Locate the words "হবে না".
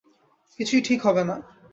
1.01-1.35